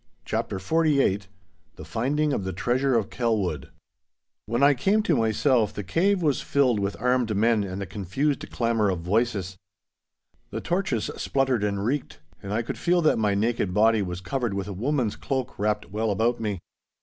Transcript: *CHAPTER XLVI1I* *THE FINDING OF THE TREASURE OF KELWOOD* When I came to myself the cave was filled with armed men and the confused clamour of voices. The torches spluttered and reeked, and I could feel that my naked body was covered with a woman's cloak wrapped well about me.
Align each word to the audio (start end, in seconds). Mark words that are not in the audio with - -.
*CHAPTER 0.25 0.57
XLVI1I* 0.57 1.27
*THE 1.75 1.85
FINDING 1.85 2.33
OF 2.33 2.43
THE 2.43 2.53
TREASURE 2.53 2.95
OF 2.97 3.11
KELWOOD* 3.11 3.69
When 4.47 4.63
I 4.63 4.73
came 4.73 5.03
to 5.03 5.15
myself 5.15 5.75
the 5.75 5.83
cave 5.83 6.23
was 6.23 6.41
filled 6.41 6.79
with 6.79 6.99
armed 6.99 7.37
men 7.37 7.63
and 7.63 7.79
the 7.79 7.85
confused 7.85 8.49
clamour 8.49 8.89
of 8.89 9.01
voices. 9.01 9.57
The 10.49 10.59
torches 10.59 11.11
spluttered 11.17 11.63
and 11.63 11.85
reeked, 11.85 12.19
and 12.41 12.51
I 12.51 12.63
could 12.63 12.79
feel 12.79 13.03
that 13.03 13.19
my 13.19 13.35
naked 13.35 13.75
body 13.75 14.01
was 14.01 14.21
covered 14.21 14.55
with 14.55 14.67
a 14.67 14.73
woman's 14.73 15.15
cloak 15.15 15.59
wrapped 15.59 15.91
well 15.91 16.09
about 16.09 16.39
me. 16.39 16.61